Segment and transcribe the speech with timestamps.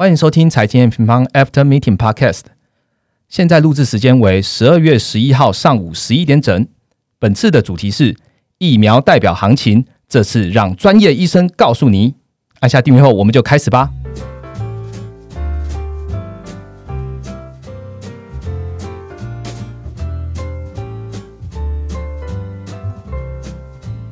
[0.00, 2.44] 欢迎收听财经平方 After Meeting Podcast。
[3.28, 6.66] 现在录制时间为十二月十一号上午十一点整。
[7.18, 8.16] 本次的主题是
[8.56, 12.14] 疫苗代表行情，这次让专业医生告诉你。
[12.60, 13.90] 按下订阅后，我们就开始吧。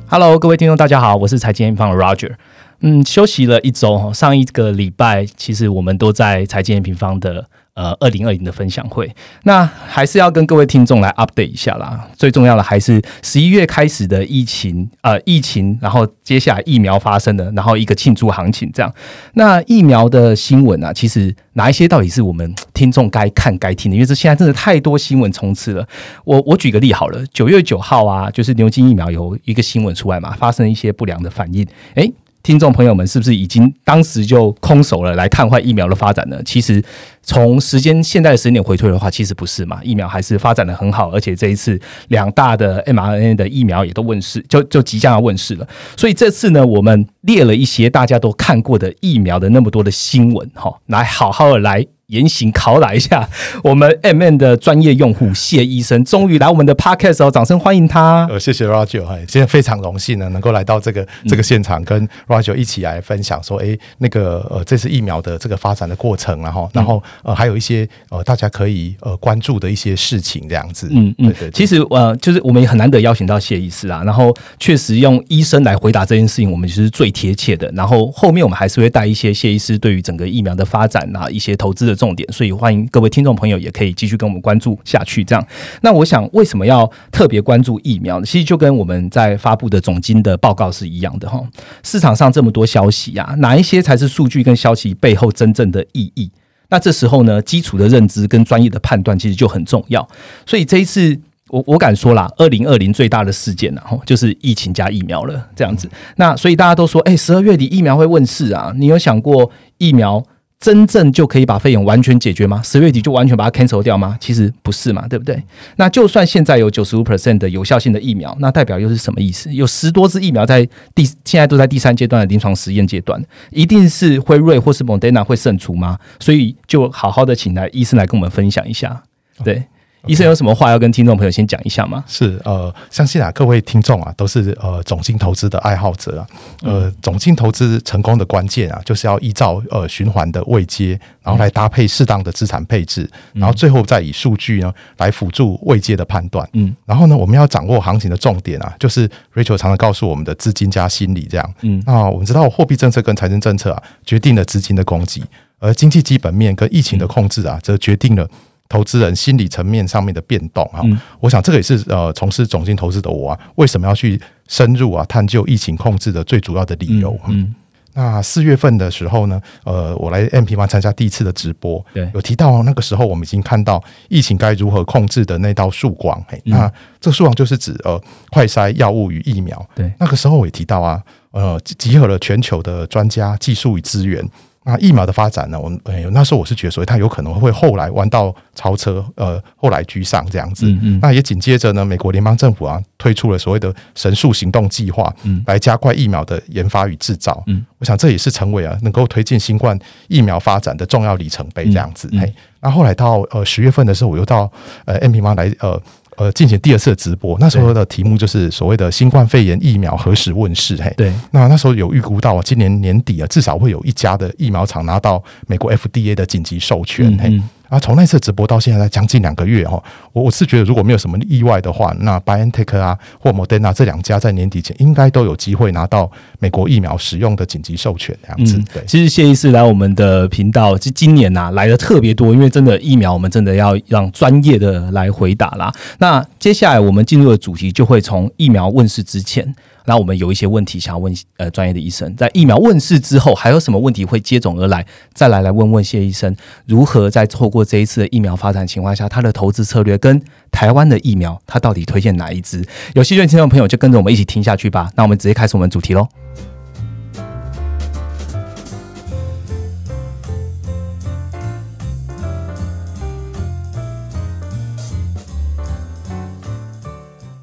[0.07, 2.35] Hello，各位听众，大家好，我是财经平方的 Roger。
[2.81, 7.45] 嗯，休息了一周哈，上一个礼拜其实我们都在财经平方的。
[7.75, 9.09] 呃，二零二零的分享会，
[9.43, 12.09] 那还是要跟各位听众来 update 一下啦。
[12.17, 18.93] 最重要的还是十一月开始的疫情，呃，疫情，然后接下来疫苗发生的，然后一个庆祝行情这样。
[19.35, 23.95] 那疫苗的新闻啊，其实哪一些到底是我们听众该看该听的？
[23.95, 25.87] 因为这现在真的太多新闻充斥了。
[26.25, 32.11] 我我举个例好了，九月九号啊，就是牛津疫苗有一个新闻出来嘛，发生一些不良的反应，诶。
[32.41, 36.41] 听众朋友们，是不是已经当时就空手了来看坏疫苗的发展呢？
[36.43, 36.81] 其实
[37.21, 45.67] 从时间现在的时间点回退的话，其实不是嘛，疫苗还是发展的很好，而且这一次两大的 mRNA 的疫苗也都问世，就就即将要问世了。
[45.97, 51.85] 所以这次呢，我们列了一些大家都看过的疫苗的那么多的新闻，哈，来好好的来。
[52.09, 53.27] 严刑拷打一下
[53.63, 58.27] 我们 M N 的专业用户谢医生，终于来我们的 Podcast 哦，掌声欢迎他。
[58.29, 70.87] 呃，谢谢 Roger，哎，今天非常荣幸呢，能够来到这个这个现场，跟 Roger 一起来分享说，哎，那个呃，这次疫苗的这个发展的过程，然后，然后呃，还有一些呃，大家可以呃关注的一些事情，这样子。
[70.91, 71.51] 嗯嗯，对。
[71.51, 77.71] 其实呃，就是我们也很难得邀请到谢医师啊，然后确实用医生来回答这件事情，我们就是最贴切的。
[77.75, 81.98] 然后后面我们还是会带一些谢医师对于整个疫苗的发展啊，一些投资的。
[81.99, 85.21] 重点，所以欢迎各位听众朋友也可以继续跟我们关注下去。
[85.21, 85.47] 这样，
[85.81, 88.25] 那我想为什么要特别关注疫苗呢？
[88.25, 91.43] 其实就跟我们在发布的总金的报告是一样的哈。
[91.83, 96.31] 市场上这么多消息啊，哪一些才是数据跟消息背后真正的意义？
[96.69, 100.07] 那这时候呢，基础的认知跟专业的判断其实就很重要。
[100.45, 101.19] 所以这一次，
[101.49, 105.49] 我我敢说啦，二零二零最大的事件然后就是疫情加疫苗了。
[105.55, 108.71] 这样子，那所以大家都说，哎，十二月底疫苗会问世啊？
[108.77, 110.23] 你有想过疫苗？
[110.59, 112.61] 真正就可以把肺炎完全解决吗？
[112.61, 114.17] 十月底就完全把它 cancel 掉吗？
[114.19, 115.41] 其实不是嘛，对不对？
[115.77, 119.53] 那就算现在有九十五 percent 的有效性的疫苗，那代表又是什么意思？
[119.53, 125.97] 有十多支疫苗在第现在都在第三阶段的临床实验阶段，一定是辉瑞或是 Moderna 会胜出吗？
[126.19, 129.03] 所以就好好的请来医生来跟我们分享一下，
[129.43, 129.63] 对。
[130.05, 132.03] 医生有什么话要跟听众朋友先讲一下吗？
[132.07, 136.27] 是呃，相信啊，各位听众啊，都是呃总金投资的爱好者啊。
[136.63, 146.47] 呃，总金投资成功的关键啊，就是要依照呃循环的位阶，然后来搭配适当的资产配置，然后最后再以数据呢来辅助位阶的判断。
[146.53, 151.53] 嗯，然后呢，我们要掌握行情的重点啊，就是 Rachel 常常告诉我们的资金加心理这样。
[151.61, 155.21] 嗯，那我们知道货币政策跟财政政策啊，决定了资金的供给，
[155.59, 158.27] 而经济基本面跟疫情的控制啊，则决定了。
[158.69, 160.79] 投资人心理层面上面的变动啊，
[161.19, 167.19] 我想这个也是呃从事总金投资的我啊，为什么要去深入啊探究疫情控制的最主要的理由。
[167.27, 167.55] 嗯，
[167.95, 176.23] 那四月份的时候呢，呃，我来 M P 方参加第一次的直播，对，有提到那个时候我们已经看到疫情该如何控制的那道曙光。
[176.27, 176.71] 嘿，那
[177.01, 179.67] 这个曙光就是指呃快筛药物与疫苗。
[179.73, 184.23] 对，那个时候我也提到啊，呃，集合了全球的专家、技术与资源。
[184.69, 185.59] 那疫苗的发展呢？
[185.59, 190.67] 我们哎，那时候我是觉得，所以它有可能会后来弯道超车，呃，后来居上这样子。
[191.01, 197.43] 那也紧接着呢，美国联邦政府啊推出了所谓的神速行动计划，嗯来加快疫苗的研发与制造。
[197.47, 199.77] 嗯，我想这也是成为啊能够推进新冠
[200.07, 202.07] 疫苗发展的重要里程碑这样子。
[202.13, 204.51] 嘿，那后来到呃十月份的时候，我又到
[204.85, 205.81] 呃 M P 妈来呃。
[206.19, 210.75] 呃，进行第二次直播，那时候的题目就是所谓的新冠肺炎疫苗何时问世？
[210.75, 217.17] 嘿，对，那那时候有预估到今年年底啊，至少会有一家的疫苗厂拿到美国 FDA 的紧急授权。
[217.17, 217.41] 嘿。
[217.69, 219.81] 啊，从那次直播到现在将近两个月哈，
[220.11, 228.59] 我我是觉得如果没有什么意外的话，那 BioNTech 啊或 Moderna 这两家在年底前应该都有机会拿到美国疫苗使用的紧急授权这样子。
[228.73, 235.71] 对，其实谢医师来我们的频道，就今年呐来的特别多，因为真的疫苗我们真的要让专业的来回答啦。
[235.99, 239.55] 那接下来我们进入的主题就会从疫苗问世之前。
[239.89, 244.85] 那我们有一些问题想要问呃专业的医生，在疫苗问世之后，还有什么问题会接踵而来？
[245.15, 246.35] 再来来问问谢医生，
[246.67, 250.21] 如何在错过这一次的疫苗发展情况下，他的投资策略跟
[250.51, 252.63] 台湾的疫苗，他到底推荐哪一支？
[252.93, 254.91] 有兴趣的听众朋友就跟着我们一起听下去吧。
[254.95, 256.07] 那我们直接开始我们主题喽。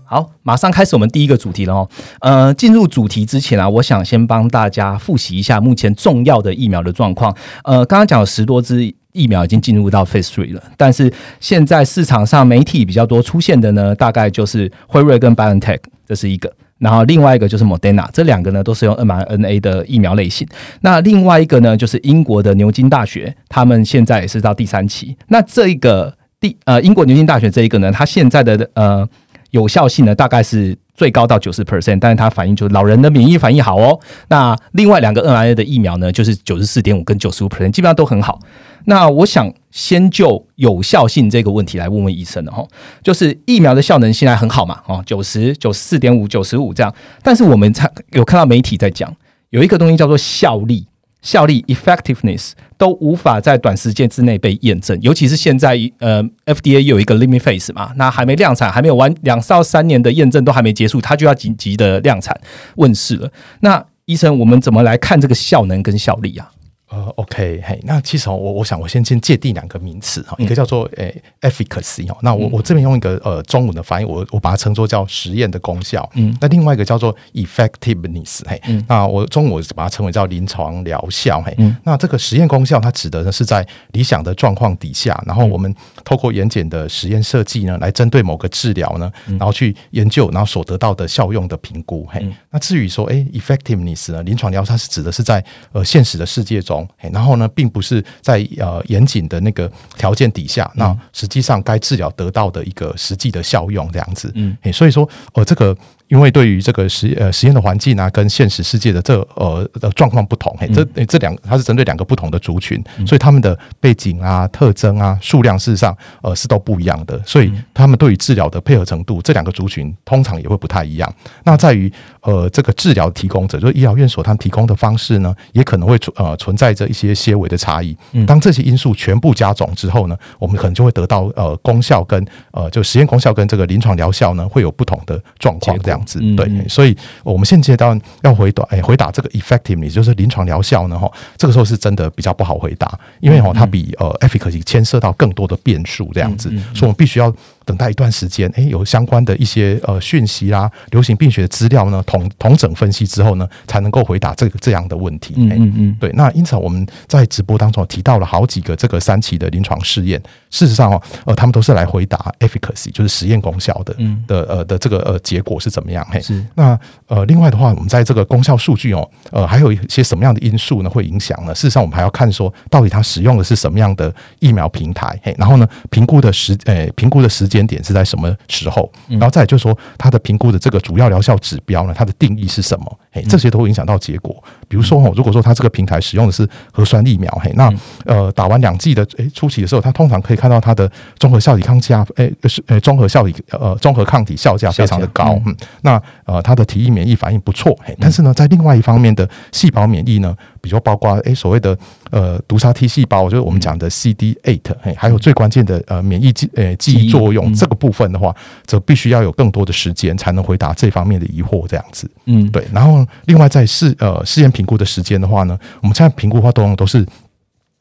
[0.09, 1.89] 好，马上开始我们第一个主题了哦。
[2.21, 7.37] 呃，进入主题之前啊，我想先帮大家复习一下目前重要的疫苗的状况。
[7.65, 16.53] 呃，刚刚讲了十多支疫苗已经进入到 Phase Three 了，但是现在市场上媒体比较多出现的呢，大概就是辉瑞跟 BioNTech，这是一个。
[16.79, 20.47] 然后另外一个就是 Moderna，这两个呢都是用 mRNA 的疫苗类型。
[20.83, 25.17] 那另外一个呢，就是英国的牛津大学，他们现在也是到第三期。
[25.29, 29.09] 那这一个第呃英国牛津大学这一个呢，它现在的呃
[29.57, 33.99] 有效性呢大概是最高到九十 percent，但是它反映就是老人的免疫反应好哦。
[34.29, 38.39] 那另外两个 mRNA 的疫苗呢，就是九十四点五跟九十五 percent，基本上都很好。
[38.85, 42.65] 那我想先就有效性这个问题来问问医生了哈，
[43.03, 49.13] 就是疫苗的效能现在很好嘛，哦，九十九十四点五、九十五这样，但是我们才有看到媒体在讲，
[49.51, 50.87] 有一个东西叫做效力，
[51.27, 62.41] 效力 effectiveness 都无法在短时间之内被验证，尤其是现在呃 FDA 有一个 limit phase 嘛，那还没量产，还没有完两到三年的验证都还没结束，它就要紧急的量产
[62.77, 63.29] 问世了。
[63.59, 66.49] 那医生，我们怎么来看这个效能跟效力啊？
[66.89, 85.75] 呃，OK，嘿，那其实我我想我先先界定两个名词哈，一个叫做诶 efficacy 哦，那我我这边用一个呃中文的翻译，我我把它称作叫实验的功效，嗯，那另外一个叫做 effectiveness，嘿，那我中文把它称为叫临床疗效，嘿，那这个实验功效它指的呢是在理想的状况底下，然后我们
[86.05, 96.76] 透过严谨的实验设计呢，来针对某个治疗呢，然后去研究，然后所得到的效用的评估，嘿，那至于说诶 effectiveness 呢，临床疗它是指的是在呃现实的世界中。
[97.13, 104.33] 然后呢，并不是在呃严谨的那个条件底下，那实际上该治疗得到的一个实际的效用这样子。
[104.35, 105.77] 嗯，所以说，呃，这个。
[106.09, 121.13] 因为对于这个实呃实验的环境啊，跟现实世界的这呃的状况不同，嘿，这这两它是针对两个不同的族群，所以他们的背景啊、特征啊、数量事实上呃是都不一样的，所以他们对于治疗的配合程度，这两个族群通常也会不太一样。
[121.43, 127.97] 那在于呃这个治疗提供者，就是医疗院所，他们提供的方式呢，也可能会存呃存在着一些些微的差异。
[128.27, 135.96] 当这些因素全部加总之后呢，我们可能就会得到呃功效跟呃就实验功效跟这个临床疗效呢会有不同的状况这样。
[135.97, 147.35] 样子对，所以我们现阶段要回答，哎，回答这个 effectiveness 就是临床疗效呢，哈，这个时候是真的比较不好回答，因为哈，它比呃 efficacy 牵涉到更多的变数，这样子，所以我们必须要。
[147.67, 155.35] 等待一段时间，哎，有相关的一些呃讯息啦，流行病学的资料呢，同同整分析之后呢，才能够回答这个这样的问题。
[155.37, 156.11] 嗯嗯嗯，对。
[156.15, 166.07] 那因此我们在直播当中提到了好几个这个三期的临床试验，事实上哦，呃，他们都是来回答 efficacy，就是实验功效的，嗯的呃的这个呃结果是怎么样？
[166.09, 166.41] 嘿，是。
[166.55, 166.79] 那
[167.09, 171.53] 呃，另外的话，我们在这个功效数据哦，呃，还有一些什么样的因素呢会影响呢？
[171.53, 177.56] 事实上，我们还要看说到底它使用的是什么样的疫苗平台，嘿，然后呢，评估的时呃评估的时间。
[177.57, 178.91] 间点是在什么时候？
[179.09, 181.95] 然后再就是说，它的评估的这个主要疗效指标呢？
[181.97, 182.99] 它的定义是什么？
[183.11, 184.43] 嘿，这些都会影响到结果。
[184.69, 187.73] 比如说，哦，如果说它这个平台使用的是核酸疫苗，嘿，那
[188.05, 195.41] 呃，打完两剂的诶初期的时候，它通常可以看到它的综合效体抗价，诶是诶综合效体呃综合抗体效价非常的高。
[195.47, 197.77] 嗯，那呃，它的体液免疫反应不错。
[197.83, 200.37] 嘿，但是呢，在另外一方面的细胞免疫呢，
[200.67, 201.79] 比如包括诶所谓的
[202.11, 207.55] 呃毒杀 T 细胞，就是我们讲的 CD eight，嘿，还有最关键的呃免疫记呃记忆作用。
[207.55, 208.35] 这个部分的话，
[208.67, 212.11] 则必须要有更多的时间才能回答这方面的疑惑，这样子。
[212.25, 212.67] 嗯，对。
[212.73, 217.07] 然后，另外在试呃试验评估的时间的话呢，我们现在评估的话，都都是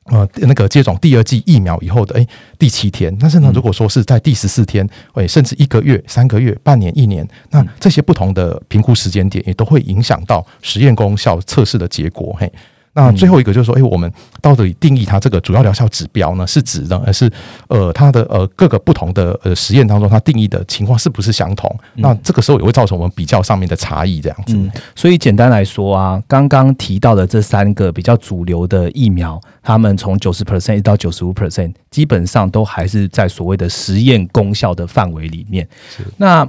[0.05, 2.27] 呃那个接种第二剂疫苗以后的哎
[2.59, 3.15] 第七天。
[3.19, 12.35] 但是呢，如果说是在第十四天，哎甚至一个月、三个月、半年、一年，那这些不同的评估时间点，也都会影响到实验功效测试的结果。
[12.39, 12.51] 嘿。
[12.95, 14.11] 那最后一个就是说，哎，我们
[14.41, 16.47] 到底定义它这个主要疗效指标呢？
[16.47, 17.29] 是指呢，而是
[17.67, 21.69] 呃，它的呃各个不同的呃实验当中，它定义的情况是不是相同？
[21.95, 24.57] 那这个时候也会造成我们比较上面的差异，这样子。
[24.95, 35.67] 所以简单来说啊，刚刚提到的这三个比较主流的疫苗，他们从九十 percent 到九十五 percent，基本上都还是在所谓的实验功效的范围里面。
[36.15, 36.47] 那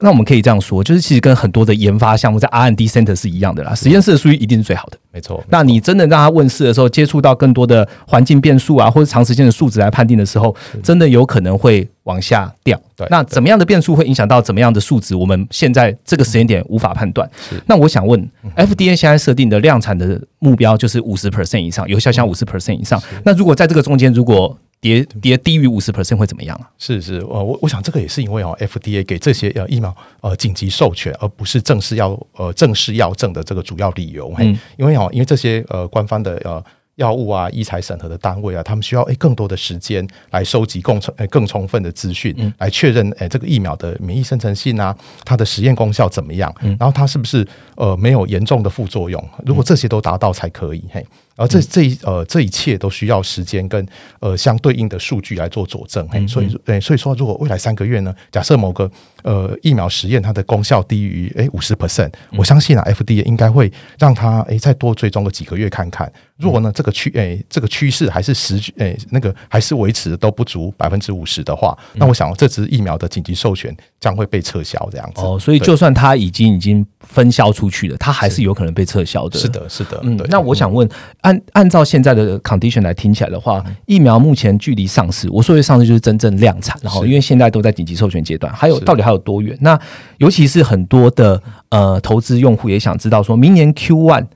[0.00, 3.74] 那我们可以这样说，就是其实跟很多的研发项目在 R&D center 是一样的啦。
[3.74, 5.42] 实验室的数据一定是最好的，没错。
[5.48, 12.80] 那你真的让他问世的时候，接触到更多的环境变数啊，或者长时间的数值来判定的时候，真的有可能会往下掉。
[12.96, 15.14] 对，那怎么样的变数会影响到怎么样的数值？
[15.14, 17.28] 我们现在这个时间点无法判断。
[17.66, 23.02] 那我想问，FDA 现在设定的量产的目标就是五十 percent 以上，有效像五十 percent 以上。
[23.24, 26.70] 那如果在这个中间，如果跌跌低于五十 percent 会怎么样啊？
[26.78, 34.32] 是是，呃，我我想这个也是因为哦，FDA 给这些呃疫苗呃紧急授权，而不是正式要呃正式要证的这个主要理由。
[34.38, 36.62] 嗯，因为哦，因为这些呃官方的呃
[36.96, 49.22] 药物啊、医材审核的单位啊，他们需要诶更多的时间来收集更充诶更充分的资讯，来确认诶这个疫苗的免疫生成性啊，它的实验功效怎么样，然后它是不是呃没有严重的副作用？
[49.44, 51.04] 如果这些都达到才可以，嘿。
[51.36, 53.86] 而这这一呃这一切都需要时间跟
[54.20, 58.90] 呃相对应的数据来做佐证，所以对所以说，如果未来三个月呢，假设某个
[59.22, 66.10] 呃疫苗实验它的功效低于诶五十 percent，我相信啊，FDA 应该会让它诶再多追踪个几个月看看。
[66.38, 75.22] 如果呢这个趋诶这个趋势还是十诶那个还是维持都不足百分之五十的话，那我想这支疫苗的紧急授权将会被撤销这样子。
[75.22, 79.38] 哦，所以就算它已经已经分销出去了，它还是有可能被撤销的。
[79.38, 80.00] 是的，是的。
[80.02, 80.88] 嗯，那我想问。
[81.26, 89.58] 按按照现在的 condition 来听起来的话，疫苗目前距离上市，我说的上市就是真正量产，然后因为现在都在紧急授权阶段，还有到底还有多远？
[89.60, 89.76] 那
[90.18, 94.26] 尤其是很多的呃投资用户也想知道，说明年 Q one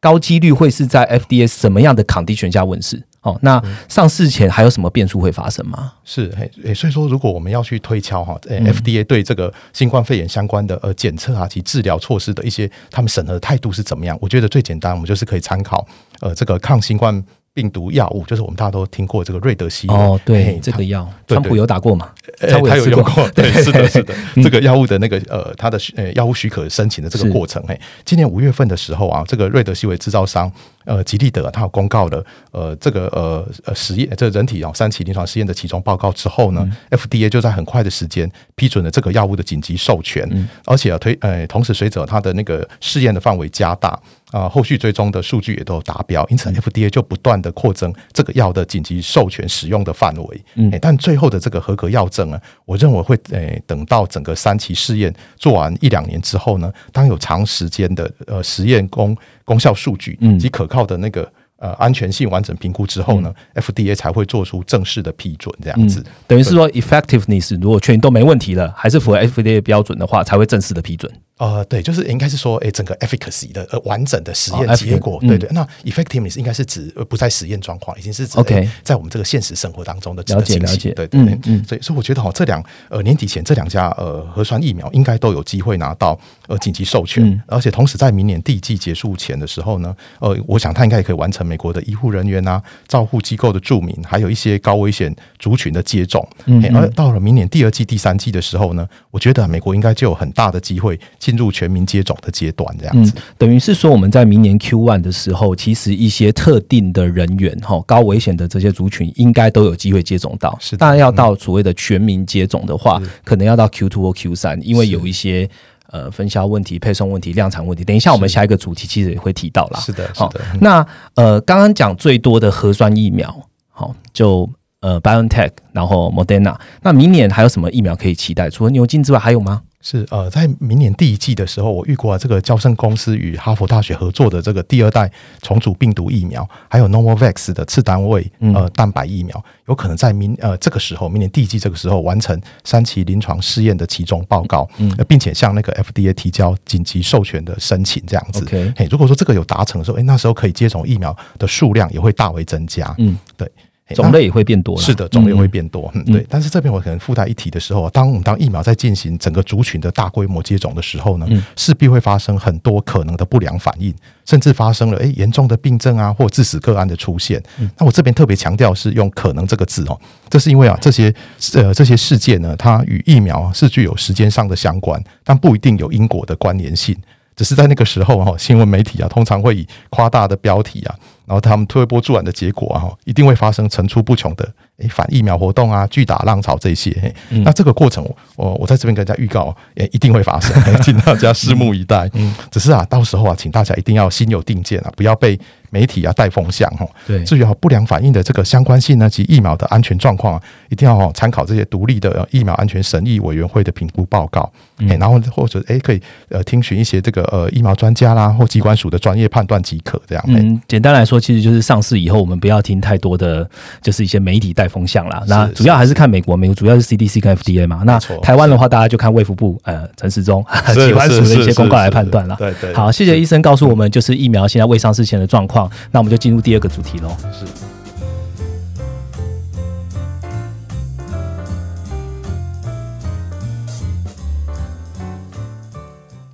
[0.00, 3.02] 高几率会是在 FDA 什么样的 condition 下问世？
[3.24, 5.94] 哦，那上市前还有什么变数会发生吗？
[6.04, 6.30] 是，
[6.62, 14.16] 诶，所以说如果我们要去推敲哈，诶，FDA 对这个新冠肺炎相关的呃检测啊及治疗措施的一些他们审核态度是怎么样？
[14.20, 15.86] 我觉得最简单，我们就是可以参考
[16.20, 17.24] 呃这个抗新冠。
[17.54, 22.10] 病毒药物就是我们大家都听过这个瑞德西哦，对，这个药，川普有打过嘛？
[22.40, 30.50] 他有用过，对，是的，是的，这个药物的那个呃，它的呃药物许可申请的这个过程，嘿，今年五月份的时候啊，这个瑞德西韦制造商
[30.84, 40.28] 呃吉利德，他有公告了呃这个呃呃实验这人体啊三期临床试验的其中报告之后呢，FDA 就在很快的时间批准了这个药物的紧急授权，
[40.64, 43.96] 而且啊推呃同时随着它的那个试验的范围加大。
[44.34, 50.44] 啊，后续追踪的数据也都达标，因此 FDA 就不断的扩增这个药的紧急授权使用的范围。
[50.56, 61.30] 嗯，但最后的这个合格药证呢，我认为会诶等到整个三期试验做完一两年之后呢，当有长时间的呃实验功功效数据及可靠的那个。
[61.56, 66.04] 呃，安全性完整评估之后呢，FDA 才会做出正式的批准，这样子。
[66.26, 71.10] 等于是说，effectiveness 如果确定都没问题了，还是符合 FDA 标准的话，才会正式的批准。
[71.36, 75.48] 呃，对，就是应该是说，哎，整个 efficacy 的呃完整的实验结果，对对。
[75.52, 80.92] 那 effectiveness 应该是指不在实验状况，已经是指 OK 在我们这个现实生活当中的了解了解。
[80.92, 81.64] 对对嗯。
[81.64, 96.24] 所以，所以我觉得哈，这两呃年底前这两家呃核酸疫苗应该都有机会拿到呃紧急授权，而且同时在明年第一季结束前的时候呢，呃，我想它应该也可以完成美国的医护人员啊、照护机构的注明，还有一些高危险族群的接种。
[96.44, 96.62] 嗯。
[96.76, 102.04] 而到了明年第二季、第三季的时候呢，我觉得美国应该就有很大的机会进入全民接。
[102.04, 110.54] 种的阶段这样子，等于是说我们在明年 Q one 的时候，其实一些特定的人员哈，高危险的这些族群，应该都有机会接种到。
[110.60, 115.48] 是，当然要到所谓的全民接种的话，可能要到 Q two 或 Q 三，因为有一些
[115.86, 117.82] 呃分销问题、配送问题、量产问题。
[117.82, 119.80] 等一下我们下一个主题其实也会提到啦。
[119.80, 120.42] 是的，好的。
[120.60, 123.34] 那呃，刚刚讲最多的核酸疫苗，
[123.70, 124.46] 好，就
[124.80, 126.54] 呃 BioNTech，然后 Moderna。
[126.82, 128.50] 那明年还有什么疫苗可以期待？
[128.50, 129.62] 除了牛津之外，还有吗？
[129.86, 135.12] 是呃，在明年第一季的时候，我预估啊，这个交生公司与哈佛大学合作的这个第二代
[135.42, 148.42] 重组病毒疫苗，还有 Novavax 的次单位呃蛋白疫苗，有可能在明呃这个时候，明年第一季这个时候完成三期临床试验的其中报告，嗯，并且向那个 FDA 提交紧急授权的申请，这样子。
[148.74, 152.94] 嘿，如果说这个有达成的时候，哎，那时候可以接种疫苗的数量也会大为增加。
[152.96, 153.46] 嗯，对。
[153.94, 155.90] 种类也会变多，是的，种类会变多。
[155.94, 156.24] 嗯，对。
[156.28, 167.42] 但是这边我可能附带一提的时候，当我们当疫苗在进行整个族群的大规模接种的时候呢，势必会发生很多可能的不良反应，甚至发生了诶严重的病症啊或致死个案的出现。
[167.78, 170.00] 那我这边特别强调是用“可能”这个字哦，
[170.30, 171.14] 这是因为啊这些
[171.52, 176.96] 呃这些事件呢，它与疫苗是具有时间上的相关，但不一定有因果的关联性。
[177.36, 180.94] 只是在那个时候哈，新闻媒体啊通常会以夸大的标题啊。
[181.26, 187.14] 然后他们推波助澜的结果啊，一定会发生层出不穷的诶反疫苗活动啊，巨大浪潮这些。
[187.28, 188.04] 那这个过程，
[188.36, 192.10] 我我在这边跟大家预告，也一定会发生，请大家拭目以待。
[192.14, 195.38] 嗯只是啊，到时候啊，请大家一定要心有定见啊，不要被。
[195.70, 204.48] 媒体啊带风向哈，对，至于不良反应的这个相关性呢及疫苗的安全状况，一定要参考这些独立的疫苗安全审议委员会的评估报告，
[204.88, 210.24] 哎，然后或者哎可以呃听取一些这个呃疫苗专家啦或机关署的专业判断即可这样。
[210.28, 213.50] 嗯，简单来说，其实就是上市以后，我们不要听太多的
[213.82, 215.22] 就是一些媒体带风向啦。
[215.26, 217.82] 那主要还是看美国，美国主要是 CDC 跟 FDA 嘛。
[217.84, 220.44] 那台湾的话，大家就看卫福部呃陈时中
[220.74, 222.36] 机关署的一些公告来判断了。
[222.38, 222.74] 对对。
[222.74, 225.70] 好，谢谢医生告诉我们，就是疫苗现在未上市前的状况。
[225.90, 227.16] 那我们就进入第二个主题喽。
[227.32, 227.44] 是。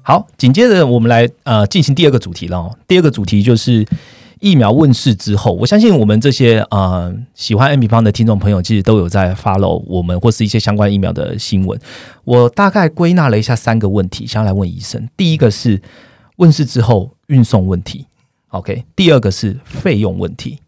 [0.02, 2.72] 好，紧接着我们来呃进行第二个主题喽。
[2.88, 3.86] 第二个主题就是
[4.40, 11.78] 疫苗问世之后，我相信我们这些呃喜欢 M 平方的听众朋友，其实都有在 follow 我们或是一些相关疫苗的新闻。
[12.24, 15.08] 我大概归纳了一下三个问题，想要来问医生。
[15.16, 15.80] 第一个是
[16.36, 18.06] 问世之后运送问题
[18.48, 20.58] ，OK；第二个是费用问题。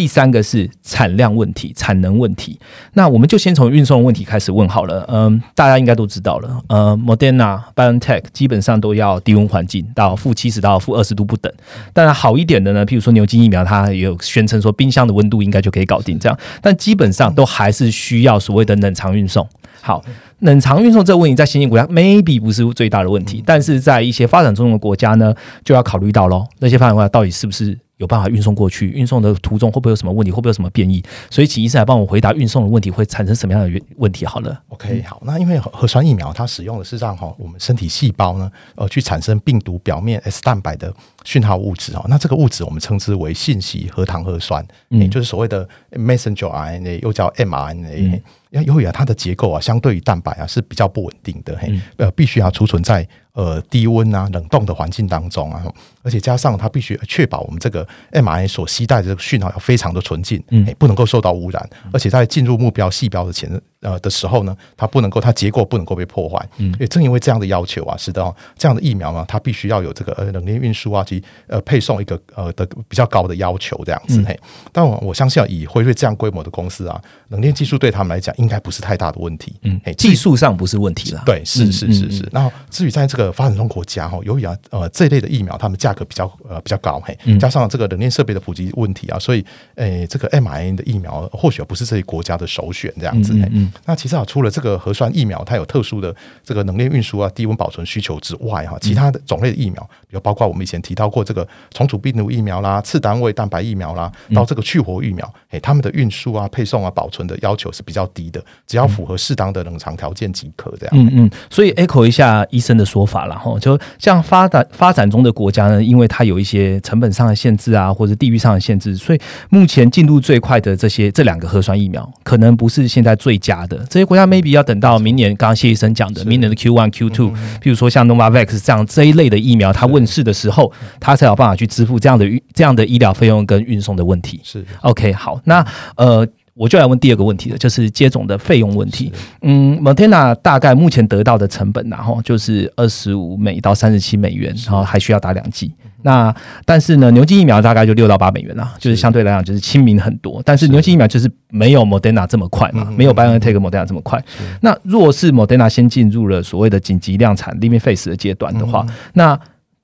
[0.00, 2.58] 第三个是产量问题、产能问题。
[2.94, 5.04] 那我们就先从运送问题开始问好了。
[5.12, 6.58] 嗯，大家应该都知道了。
[6.70, 11.52] 呃，Moderna、BioNTech 基本上都要低温环境，到负七十到负二十度不等。
[11.92, 16.38] 当然好一点的呢，譬如说牛津疫苗，它也有宣称说冰箱的温度应该就可以搞定这样。
[16.62, 19.46] 但基本上都还是需要所谓的冷藏运送。
[19.82, 20.02] 好，
[20.38, 26.46] 冷藏运送这个问题在新兴国家 maybe 不是最大的问题，但是在一些发展中的国家呢，就要考虑到喽。
[26.60, 27.78] 那些发展国家到底是不是？
[28.00, 30.30] 有办法运送过去，运送的途中会不会有什么问题？
[30.30, 31.04] 会不会有什么变异？
[31.30, 34.24] 所以请医生来帮我回答运送的问题会产生什么样的问问题？
[34.24, 40.92] 好了，OK，好，那因为核酸疫苗它使用的是让哈我们身体细胞呢呃去产生病毒表面 S 蛋白的
[41.24, 48.20] 讯号物质哦，那这个物质我们称之为信息核糖核酸，也就是所谓的 messenger RNA，又叫 mRNA。
[48.66, 53.06] 由于啊它的结构啊相对于蛋白啊是比较不稳定的，嘿，呃，必须要储存在。
[53.32, 55.62] 呃，低温啊，冷冻的环境当中啊，
[56.02, 63.48] 而且加上它必须确保我们这个 mRNA 所携带的这个讯号要非常的纯净，嗯，不能够受到污染，而且在进入目标细胞的前
[63.82, 74.38] 呃的时候呢，它不能够，它结构不能够被破坏，嗯，也正因为这样的要求啊，使得哦这样的疫苗呢，它必须要有这个呃冷链运输啊及呃配送一个呃的比较高的要求这样子嘿。
[74.72, 82.28] 但我我相信以辉瑞这样规模的公司啊，冷链技术对他们来讲应该不是太大的问题，嗯，技术上不是问题了，对，是是是是。
[82.30, 93.32] 然后至于在这个发展中国家哈，由于啊呃这一类的疫苗，他们价格比较呃比较高嘿，加上这个冷链设备的普及问题啊，所以诶这个 mRNA 的疫苗或许不是这些国家的首选这样子。
[93.52, 96.14] 嗯，那其实啊除了这个核酸疫苗，它有特殊的
[96.44, 110.90] 这个冷链运输啊、低温保存需求之外哈，其他的种类的疫苗，比如包括我们以前提到过这个重组病毒疫苗啦、次单位蛋白疫苗啦，到这个去活疫苗，诶，他们的运输啊、配送啊、保存的要求是比较低的，只要符合适当的冷藏条件即可这样。
[110.94, 113.78] 嗯嗯，所以 echo 一下医生的说法啦哈，就。
[113.98, 123.76] 像发展发展中的国家呢，因为它有一些成本上的限制啊，或者地域上的限制，所以目前进度最快的这些这两个核酸疫苗，可能不是现在最佳的。
[123.88, 134.40] 这些国家 maybe 要等到明年，刚刚谢医生讲的，明年的 Q one Q two，比如说像 Novavax 这样这一类的疫苗，它问世的时候，它才有办法去支付这样的这样的医疗费用跟运送的问题。
[134.42, 135.64] 是 OK 好，那
[135.96, 136.26] 呃。
[136.54, 139.10] 我就来问第二个问题了，就是接种的费用问题。
[139.40, 145.72] 嗯，Moderna 大概目前得到的成本，然后就是二十五美到三十七美元，然后还需要打两剂。
[146.02, 146.34] 那
[146.66, 150.42] 但是呢，牛津疫苗大概就六到八美元啦，就是相对来讲就是亲民很多。
[150.44, 154.22] 但是牛津疫苗就是没有 Moderna 这么快嘛，没有 BioNTech Moderna 这么快。
[154.60, 159.38] 那若是 Moderna 先进入了所谓的紧急量产 limit phase 的阶段的话，那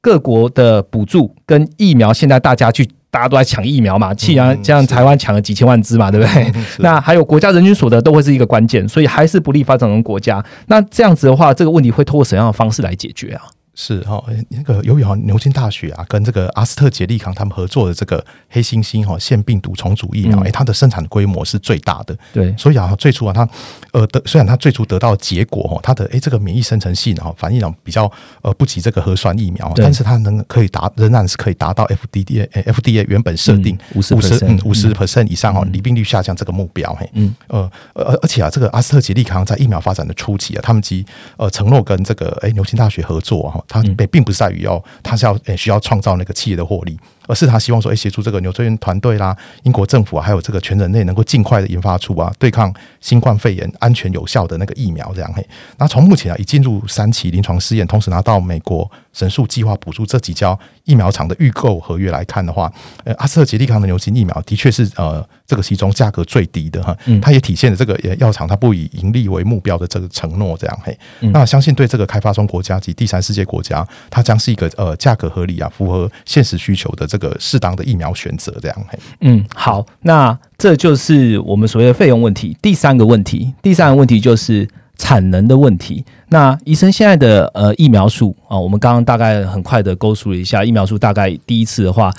[0.07, 2.89] 各国的补助跟疫苗现在大家去。
[3.09, 6.53] 大家都在抢疫苗嘛，既然这样，台湾抢了几千万支嘛，对不对？
[6.81, 10.45] 那还有国家人均所得都会是一个关键，所以还是不利发展中国家。
[10.67, 13.41] 那这样子的话，这个问题会通过什么样的方式来解决啊？
[13.79, 22.17] 是哈，那个由于哈牛津大学啊跟这个阿斯特捷利康他们合作的这个黑猩猩哈腺病毒重组疫苗，哎，它的生产规模是最大的。
[22.33, 23.47] 对，所以啊，最初啊，它
[23.93, 28.11] 呃得虽然它最初得到结果哈，它的哎这个免疫生成性哈反应呢比较
[28.41, 41.05] 呃不及这个核酸疫苗，但是它能可以达仍然是可以达到 FDA FDA 原本设定五十五十嗯五十 percent 以上哈，离病率下降这个目标嘿，嗯呃而而且啊，这个阿斯特捷利康在疫苗发展的初期啊，他们及
[41.37, 43.63] 呃承诺跟这个哎牛津大学合作哈。
[43.69, 46.99] 它并并不是在于要，它是要诶需要创造那个企业的获利。
[47.27, 55.47] 而是他希望说，哎，协助这个纽崔院团队啦，英国政府啊，还有这个全人类能够尽快的研发出啊，对抗新冠肺炎安全有效的那个疫苗这样嘿。
[55.79, 62.73] 那从目前啊，已进入三期临床试验，同时拿到美国神速计划补助这几家疫苗厂的预购合约来看的话，
[63.05, 66.97] 呃，阿斯特捷利康的牛津疫苗的确是呃这个其中价格最低的哈。
[67.21, 70.97] 它也体现了这个药厂它不以盈利为目标的这个承诺这样嘿。
[71.33, 77.16] 那相信对这个开发中国家及第三世界国家，它将是一个呃价格合理啊，符合现实需求的这。
[77.17, 78.87] 这个适当的疫苗选择，这样。
[79.21, 82.55] 嗯，好，那这就是我们所谓的费用问题。
[82.61, 86.05] 第三个问题，第三个问题就是产能的问题。
[86.29, 92.13] 那医生现在的呃疫苗数啊，我们刚刚大概很快的勾述了一下，疫苗数大概第一次的话，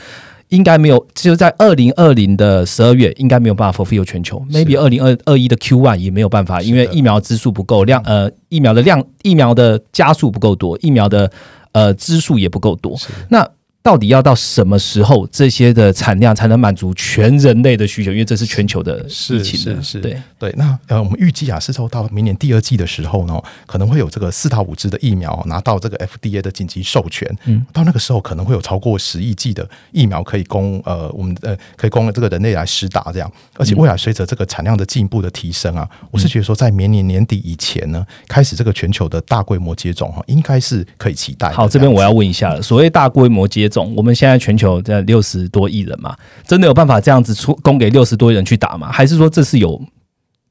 [0.50, 4.44] 应该没有，就在二零二零的十二月，应该没有办法 fulfill 全球。
[4.50, 11.30] maybe 二零二二一的 Q one 也没有办法，因为疫苗支数不够量，呃，疫苗的量，疫苗的加速不够多，疫苗的
[11.74, 12.98] 呃支数也不够多。
[13.30, 13.48] 那
[13.82, 18.12] 到底要到什么时候，这些的产量才能满足全人类的需求？
[18.12, 20.54] 因为这是全球的事情是，是对对。
[20.58, 27.34] 那呃，我们预计啊，是说到明年第二季的时候呢，可能会有这个四到五支的疫苗拿到这个 FDA 的紧急授权。
[27.46, 33.32] 嗯，到那个时候可能会有超过十亿剂的疫苗可以供呃我们呃可以供这个人类来施打这样。
[33.56, 41.50] 而且未来随着这个产量的进一步的提升啊，我是觉得说在明年年底以前呢，开始这个全球的大规模接种哈，应该是可以期待。
[41.52, 43.94] 好，这边我要问一下了，所谓大规模接种。
[43.96, 48.92] 我们现在全球在六十多亿人嘛，真的有办法这样子出供给六十多亿人去打吗？
[48.92, 49.82] 还是说这是有？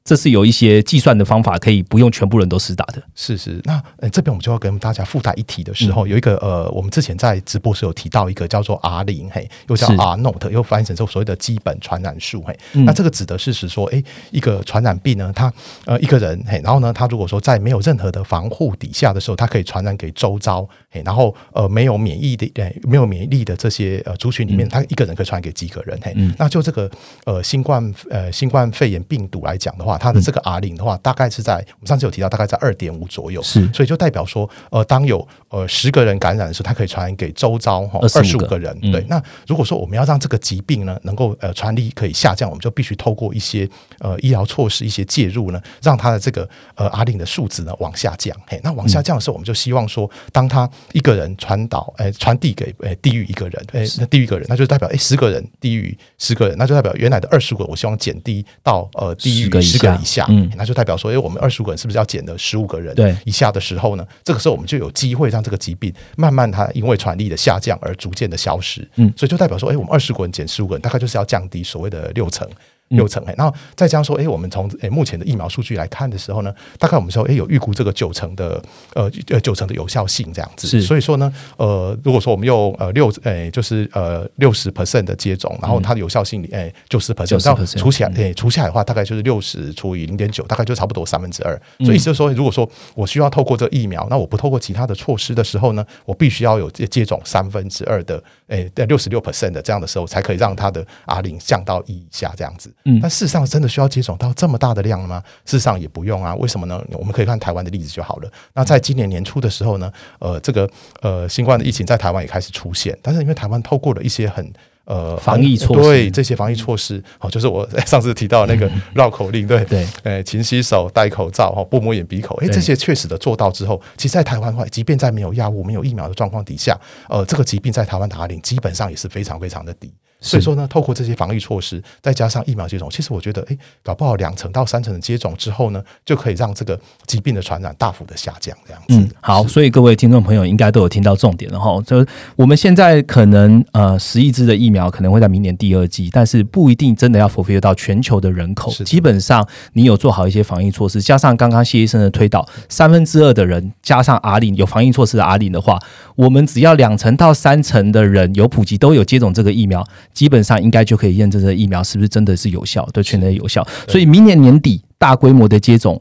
[0.07, 3.03] 这是有一些计算的方法，可以不用全部人都施打的。
[3.17, 12.57] 是是，那这边我们就要跟大家附带一提的时候，有一个呃，我们之前在直播时有提到一个叫做 R 零嘿，又叫 R Note，又翻译成这所谓的基本传染数嘿。
[12.85, 15.53] 那这个指的是是说，哎，一个传染病呢，它
[15.87, 22.49] 呃一个人嘿，然后呢，他如果说在没有任何的防护底下的时候，他可以传染给周遭嘿，然后呃没有免疫的
[22.85, 26.15] 没有免疫力的这些呃族群里面，他一个人可以传染给几个人嘿。
[26.39, 26.89] 那就这个
[27.25, 29.96] 呃新冠呃新冠肺炎病毒来讲的话。
[29.99, 38.79] 它的这个 R 零的话，大概是在我们上次有提到，大概在二点五左右，是，所以就代表说，呃，当有呃十个人感染的时候，它可以传染给周遭哈二十五个人。
[38.93, 43.69] 对，那如果说我们要让这个疾病呢能够呃传递可以下降，我们就必须透过一些
[44.01, 48.37] 呃医疗措施、一些介入呢，让它的这个呃 R 零的数值呢往下降。
[48.47, 59.86] 嘿，那往下降的时候，我们就希望说，当他一个人传导，哎，传递给哎低于一个人，哎，那低于一个人，那就代表哎十个人低于十个人，那就代表原来的二十个，我希望减低到呃低于十个。
[59.95, 62.95] 以下，嗯，那就代表说，哎，我们二十五个人是不是要减了十五个人？
[62.95, 68.87] 对，以下的时候呢，这个时候我们就有机会让这个疾病慢慢它因为传力的下降而逐渐的消失。
[68.97, 72.49] 嗯，所以就代表说，哎，我们二十个人减十五个人，大概就是要降低所谓的六成。
[72.89, 78.63] 六成哎，然后再加上说，哎，我们从哎目前的疫苗数据来看的时候呢，大概我们说，哎，有预估这个九成的
[78.95, 80.69] 呃呃九成的有效性这样子。
[80.69, 91.61] 是，所以说呢，呃，如果说我们用呃六哎就是呃六十 percent 的接种，然后它的有效性哎九十 percent，这样除起来哎除下来的话，大概就是六十除以零点九，大概就差不多三分之二。
[91.81, 102.71] 所以意思就是说，如果说我需要透过这疫苗，那我不透过其他的措施的时候呢，我必须要有接种三分之二的哎六十六 percent 的这样的时候，才可以让它的 R 零降到一以下这样子。
[102.85, 103.47] 嗯，但事实上。
[103.47, 105.23] 真的需要接种到这么大的量了吗？
[105.45, 106.35] 事实上也不用啊。
[106.35, 106.85] 为什么呢？
[106.91, 108.31] 我们可以看台湾的例子就好了。
[108.55, 110.69] 那在今年年初的时候呢，呃，这个
[111.01, 114.53] 呃新冠的疫情在台湾也开始出现，但是因为台湾透过了一些很
[114.85, 126.77] 呃防疫措施，对这些防疫措施，好，就是我 上次提到那个绕口令，对对，呃，勤洗手、戴口罩、哈，不摸眼鼻口，哎，这些确实的做到之后，其实，在台湾的话，即便在没有药物、没有疫苗的状况底下，
[127.09, 129.93] 呃，这个疾病在台湾打零基本上也是非常非常的低。
[130.27, 138.57] 所以说呢，透过这些防疫措施，再加上疫苗接种，其实我觉得，哎，搞不好两成到三成的接种之后呢，就可以让这个疾病的传染大幅的下降。
[138.67, 141.81] 这样子，嗯，好，所以各位听众朋友应该都有听到重点了哈。
[141.87, 148.73] 就我们现在可能呃十亿支的疫苗可能会在明年第二季，但是不一定真的要 fulfill 到全球的人口。
[148.85, 155.79] 基本上你有做好一些防疫措施，加上刚刚谢医生的推导，三分之二的人加上阿里有防疫措施的阿里的话，
[156.17, 159.87] 我们只要两成到三成的人有普及，都有接种这个疫苗。
[160.17, 163.63] 基本上应该就可以验证这个疫苗是不是真的是有效，对全人有效。
[163.87, 166.01] 所以明年年底大规模的接种，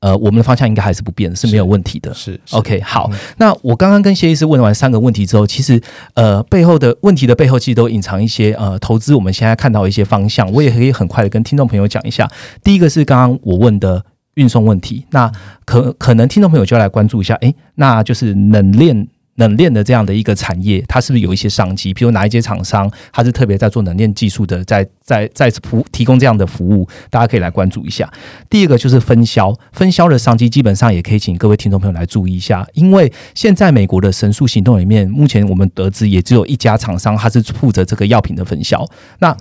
[0.00, 2.12] 呃，我们的方向应该还是不变，是没有问题的。
[2.12, 2.78] 是 OK。
[2.82, 5.80] 好，那我刚刚跟谢医师问完三个问题之后，其实
[6.12, 12.30] 呃背后的问题的背后其实都隐藏一些呃投资，我们现在看到一些方向，我也可以很快的跟听众朋友讲一下。
[12.62, 15.32] 第一个是刚刚我问的运送问题，那
[15.64, 19.08] 可可能听众朋友就要来关注一下，诶，那就是冷链。
[19.36, 21.92] 冷链的这样的一个产业，它是不是有一些商机？
[21.92, 28.10] 比如哪一些厂商，它是特别在做冷链技术的，在在在服提供这样的服务，大家可以来关注一下。
[28.48, 38.86] 第一个就是分销，分销的商机基本上也可以请各位听众朋友来注意一下，因为现在美国的神速行动里面，目前我们得知也只有一家厂商，它是负责这个药品的分销。
[39.18, 39.36] 那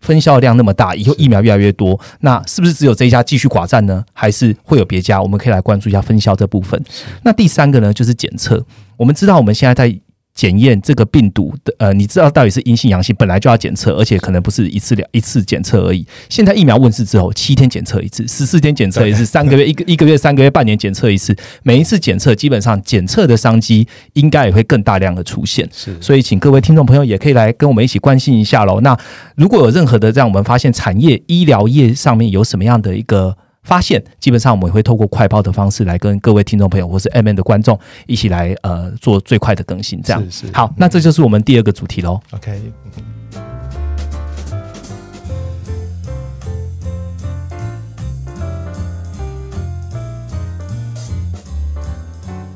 [0.00, 4.04] 分销量那么大，以后疫苗越来越多，那是不是只有这一家继续寡占呢？
[4.12, 5.20] 还是会有别家？
[5.22, 6.80] 我们可以来关注一下分销这部分。
[7.22, 8.64] 那第三个呢，就是检测。
[8.96, 9.98] 我们知道我们现在在。
[10.36, 16.06] 检验这个病毒的，呃，你知道到底是阴性阳性，本来就要检测，而且可能不是一次两一次检测而已。
[16.28, 25.66] 现在疫苗问世之后，七天检测一次，十四天检测一次，三个月一个一个月三个月半年检测一次，每一次检测基本上检测的商机应该也会更大量的出现。
[25.72, 28.82] 是，所以请各位听众朋友也可以来跟我们一起关心一下喽。
[28.82, 28.94] 那
[29.36, 33.34] 如果有任何的让我们发现产业医疗业上面有什么样的一个。
[33.66, 37.76] 发现基本上我们会透过快报的方式来跟各位听众朋友或是 M N 的观众
[38.06, 42.20] 一起来呃做最快的更新，这样好，那这就是我们第二个主题喽。
[42.30, 42.72] OK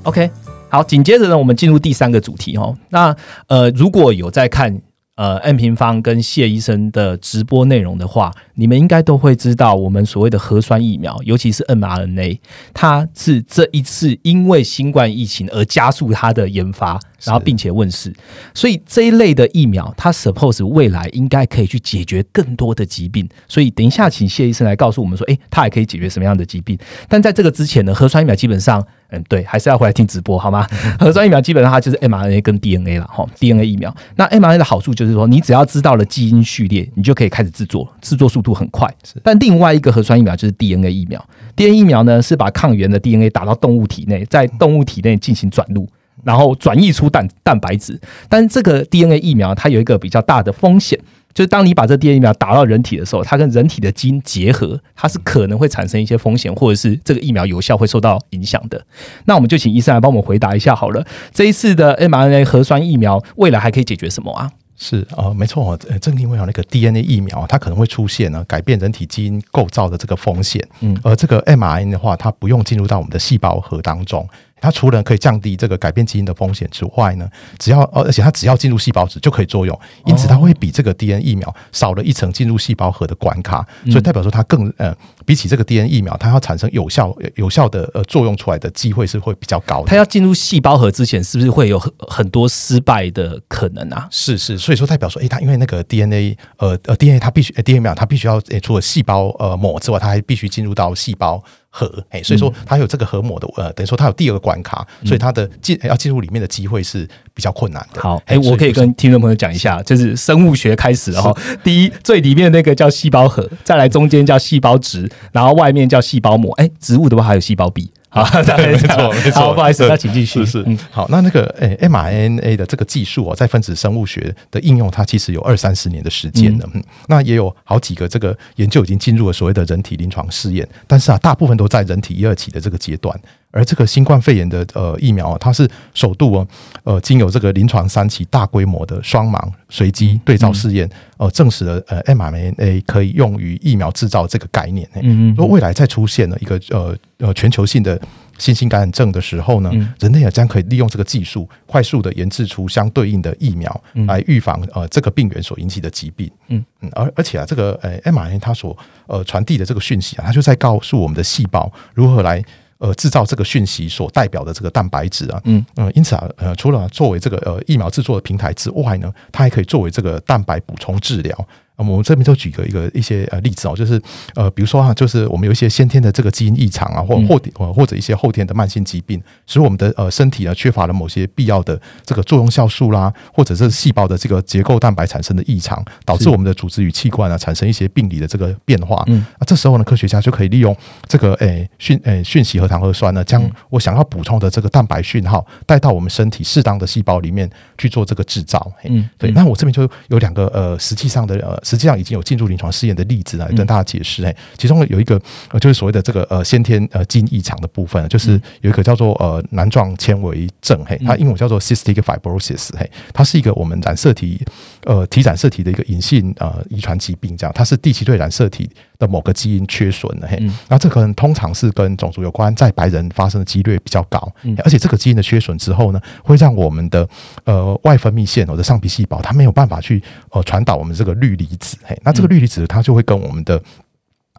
[0.05, 0.31] OK，
[0.69, 2.77] 好，紧接着呢，我们进入第三个主题哦。
[2.89, 3.15] 那
[3.49, 4.81] 呃，如果有在看
[5.17, 12.39] 呃 N 平方跟谢医生的直播内容的话，你们应该都会知道，我们所谓的核酸疫苗，尤其是 mRNA，
[12.75, 17.01] 它是这一次因为新冠疫情而加速它的研发。
[17.23, 18.11] 然后并且问世，
[18.55, 23.29] 所以这一类的疫苗，它 suppose 未来应该可以去解决更多的疾病。
[23.47, 26.79] 所以等一下，请谢医生来告诉我们说，诶，它还可以解决什么样的疾病？
[27.11, 30.67] 但在这个之前呢，核酸疫苗基本上，嗯，对，还是要回来听直播好吗？
[30.99, 33.95] 核酸疫苗基本上它就是 mRNA 跟 DNA 了哈，DNA 疫苗。
[34.17, 38.89] 那 mRNA 的好处就是说，你只要知道了基因序列，你就可以开始制作，制作速度很快。
[39.23, 41.25] 但另外一个核酸疫苗就是 DNA 疫苗
[41.57, 45.89] ，DNA 疫苗呢是把抗原的 DNA 打到动物体内，在动物体内进行转录。
[46.23, 51.01] 然后转移出蛋蛋白质，但是这个 DNA 疫苗它有一个比较大的风险，
[51.33, 58.85] 就是当你把这 DNA 疫苗打到人体的时候，它跟人体的基因结合，它是可能会产生一些风险，或者是这个疫苗有效会受到影响的。
[59.25, 61.03] 那我们就请医生来帮我们回答一下好了。
[61.33, 64.51] 这一次的 mRNA 核酸疫苗未来还可以解决什么啊？
[64.83, 70.67] 是啊，没错，呃，正因为有那个 DNA 疫苗，它可能会出现呢改变人体基因构造的这个风险。
[70.81, 74.27] 嗯，而这个 mRNA 的话，它不用进入到我们的细胞核当中。
[74.61, 84.95] 它除了可以降低这个改变基因的风险之外呢，只要呃，而且它只要进入细胞质就可以作用，因此它会比这个 DNA 疫苗少了一层进入细胞核的关卡，所以代表说它更呃，
[85.25, 89.87] 比起这个 DNA 疫苗，它要产生有效有效的呃作用出来的机会是会比较高的。
[89.89, 94.09] 它要进入细胞核之前，是不是会有很很多失败的可能啊？
[94.11, 101.43] 是是，所以说代表说，哎，它因为那个 DNA 呃呃 DNA 它必须 DNA 疫苗它必须要诶，除了细胞呃膜之外，它还必须进入到细胞。
[101.71, 108.01] 核哎，所以说它有这个核膜的呃，等于说它有第二个关卡，所以它的进要进入里面的机会是比较困难的。
[108.01, 116.53] 好，哎，我可以跟听众朋友讲一下，就是生物学开始哈，第一最里面那个叫细胞核，再来中间叫细胞质，然后外面叫细胞膜。
[116.55, 117.91] 哎，植物的话还有细胞壁。
[118.13, 118.25] 好，
[118.59, 119.55] 没错，没错。
[119.55, 120.45] 不好意思，那请继续。
[120.45, 126.69] 是是，好，那那个诶，mRNA 的这个技术哦，在分子生物学的应用，它其实有二三十年的时间了。
[126.75, 133.17] 嗯，那也有好几个这个研究已经进入了所谓的人体临床试验，但是啊，大部分都在人体一二期的这个阶段。
[133.53, 136.47] 而这个新冠肺炎的呃疫苗，它是首度哦，
[136.85, 144.89] 呃，经由这个临床三期大规模的双盲随机对照试验，呃，证实了呃 mRNA 可以用于疫苗制造这个概念。
[144.95, 148.01] 嗯嗯，说未来再出现了一个呃呃全球性的
[148.39, 156.31] 新型感染症的时候呢，人类也将可以利用这个技术，快速的研制出相对应的疫苗来预防呃这个病原所引起的疾病。
[156.47, 162.41] 嗯嗯，而而且啊，这个呃 mRNA 它所呃传递的这个讯息啊，它就在告诉我们的细胞如何来。
[162.81, 171.49] 呃，制造这个讯息所代表的这个蛋白质啊，嗯嗯，因此啊，呃，除了作为这个呃疫苗制作的平台之外呢，它还可以作为这个蛋白补充治疗。
[171.89, 174.01] 我们这边就举个一个一些呃例子哦，就是
[174.35, 189.03] 呃，比如说哈，就是我们有一些先天的这个基因异常啊，或或或者一些后天的慢性疾病，使我们的呃身体呢缺乏了某些必要的这个作用酵素啦，或者是细胞的这个结构蛋白产生的异常，导致我们的组织与器官啊产生一些病理的这个变化。
[189.07, 190.77] 嗯，啊，这时候呢，科学家就可以利用
[191.09, 198.71] 这个诶讯诶讯息核糖核酸呢，将我想要补充的这个蛋白讯号带到我们身体适当的细胞里面去做这个制造。
[198.85, 201.59] 嗯，对，那我这边就有两个呃实际上的呃。
[201.71, 204.25] 实际上已经有进入临床试验的例子来跟大家解释。
[204.25, 214.45] 哎，其中有一个呃，就是所谓的这个呃先天呃基因异常的部分，就是有一个叫做呃囊状纤维症，嘿，它英文叫做 cystic fibrosis，嘿，它是一个我们染色体
[214.85, 224.19] 呃体染色体的一个隐性呃遗传疾病，这样，它是第七对染色体的某个基因缺损的，嘿，那这可能通常是跟种族有关，在白人发生的几率比较高，
[224.65, 227.09] 而且这个基因的缺损之后呢，会让我们的
[227.45, 231.47] 呃外分泌腺或者上皮细胞它没有办法去呃传导我们这个氯离。
[231.61, 233.63] 子，嘿，那这个氯离子它就会跟我们的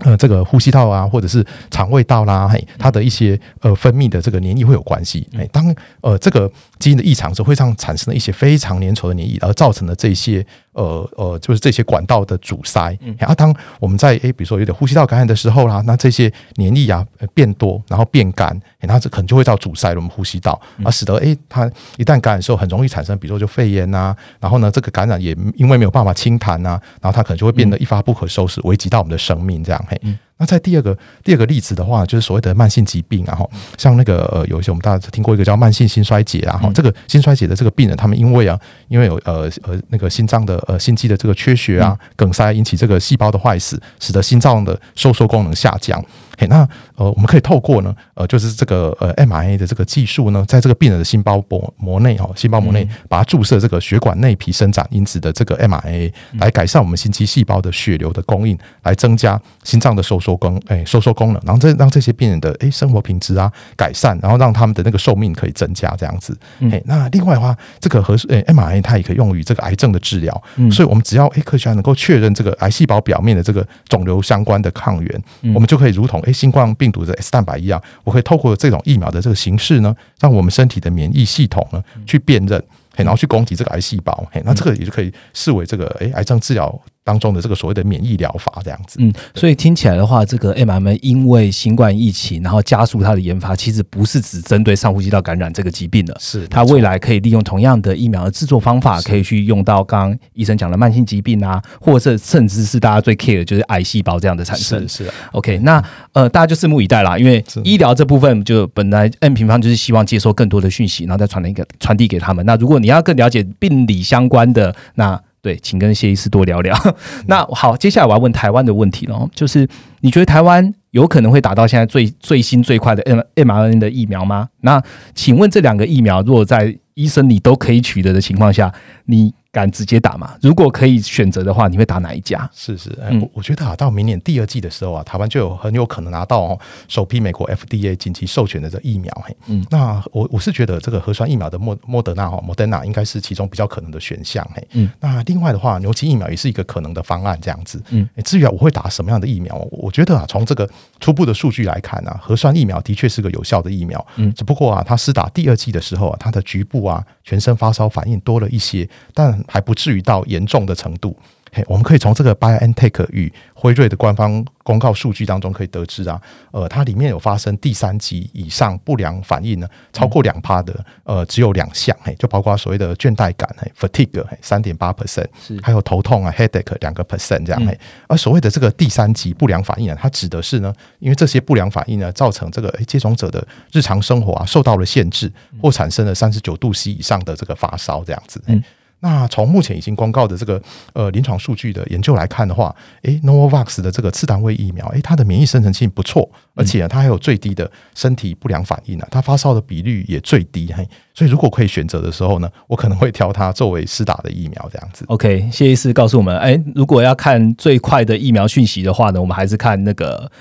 [0.02, 10.46] 呃这个呼吸道啊，或者是肠胃道啦，嘿，它的一些呃分泌的这个黏液会有关系，哎，当呃这个基因的异常时，会让产生了一些非常粘稠的黏液，而造成了这些。
[10.74, 12.98] 呃呃，就是这些管道的阻塞。
[13.18, 24.16] 然后当我们在诶，比如说有点呼吸道感染的时候啦，那这些黏液啊变多，然后变干，然后这可能就会到阻塞了我们呼吸道，而使得诶，它一旦感染的时候很容易产生，比如说就肺炎呐。
[24.40, 29.86] 然后呢，这个感染也因为没有办法清痰呐，然后它可能就会变得一发不可收拾，危及到我们的生命这样。
[29.92, 30.02] 嘿，
[30.38, 33.46] 那在第二个第二个例子的话，就是所谓的慢性疾病，啊，哈。
[33.78, 40.58] 像那个呃，有一些我们大家听过一个叫慢性心衰竭啊，哈，这个心衰竭的这个病人，他们因为啊，因为有呃呃那个心脏的。
[40.68, 46.02] 呃，心肌的这个缺血啊，梗塞引起这个细胞的坏死，使得心脏的收缩功能下降。
[46.42, 66.36] 嘿，那呃，我们可以透过呢，呃，就是这个呃 mRNA 的这个技术呢，在这个病人的心包膜膜内哦，心包膜内把它注射这个血管内皮生长因子的这个 mRNA，来改善我们心肌细胞的血流的供应，来增加心脏的收缩功哎收缩功能，然后这让这些病人的哎生活品质啊改善，然后让他们的那个寿命可以增加这样子。
[66.72, 75.24] 哎，那另外的话，这个核诶 mRNA 它也可以用于这个癌症的治疗，所以我们只要诶科学家能够确认这个癌细胞表面的这个肿瘤相关的抗原，
[75.54, 82.64] 我们就可以如同诶新冠病毒的 S 蛋白一样，我可以透过这种疫苗的这个形式呢，让我们身体的免疫系统呢去辨认，
[82.96, 86.82] 然后去攻击这个癌细胞，嘿，那这个也就可以视为这个诶癌症治疗。
[87.04, 104.88] 当中的这个所谓的免疫疗法这样子，嗯，所以听起来的话，这个 mRNA 因为新冠疫情，然后加速它的研发，其实不是只针对上呼吸道感染这个疾病了，是它未来可以利用同样的疫苗的制作方法，可以去用到刚刚医生讲的慢性疾病啊，或者甚至是大家最 care 的就是癌细胞这样的产生。
[104.88, 105.84] 是是，OK，那
[106.14, 112.46] 呃，大家就拭目以待啦，因为医疗这部分就本来 M 平方就是希望接收更多的讯息，然后再传一个传递给他们。
[112.46, 115.20] 那如果你要更了解病理相关的那。
[115.42, 116.78] 对，请跟谢医师多聊聊。
[117.28, 119.68] 那好，接下来我要问台湾的问题了，就是
[120.02, 124.50] 你觉得台湾有可能会打到现在最最新最快的 M mRNA 的疫苗吗？
[124.62, 124.82] 那
[125.16, 128.74] 请问这两个疫苗，如果在医生你都可以取得的情况下，
[129.06, 129.34] 你？
[129.52, 130.38] 敢直接打嘛？
[130.42, 132.50] 如果可以选择的话，你会打哪一家？
[132.54, 132.90] 是是，
[133.22, 139.14] 我我觉得啊，到明年第二季的时候啊，台湾就有很有可能拿到哦首批美国 FDA 紧急授权的这疫苗。
[139.26, 144.48] 嘿，嗯，那我我是觉得这个核酸疫苗的莫莫德纳哈，莫德纳应该是其中比较可能的选项。
[144.56, 147.84] 嘿，嗯，那另外的话，牛津疫苗也是一个可能的方案，这样子。
[147.90, 150.70] 嗯，至于啊我会打什么样的疫苗，我觉得啊，从这个
[151.02, 154.06] 初步的数据来看啊，核酸疫苗的确是个有效的疫苗。
[154.16, 161.16] 嗯，只不过啊，它施打第二季的时候啊，它的局部啊全身发烧反应多了一些，但还不至于到严重的程度。
[161.54, 170.74] 嘿，我们可以从这个 BioNTech 与辉瑞的官方公告数据当中可以得知啊，呃，它里面有发生第三级以上不良反应呢，超过两趴的，
[171.04, 177.78] 呃，只有两项，嘿，就包括所谓的倦怠感，嘿，fatigue，嘿，三点八 percent，是，还有头痛啊，headache，两个 percent 这样，嘿，
[178.08, 185.30] 而所谓的这个第三级不良反应啊，它指的是呢，因为这些不良反应呢，造成这个接种者的日常生活啊受到了限制，
[185.62, 188.64] 或产生了三十九度 C 以上的这个发烧这样子，嗯。
[189.02, 190.62] 那从目前已经公告的这个
[190.94, 205.04] 呃临床数据的研究来看的话，诶 n o v a x 的这个次单位疫苗，诶，它的免疫生成性不错，而且它还有最低的身体不良反应呢，它发烧的比率也最低，嘿，所以如果可以选择的时候呢，我可能会挑它作为施打的疫苗这样子。
[205.08, 210.32] OK，谢医师告诉我们，诶，如果要看最快的疫苗讯息的话呢，我们还是看那个。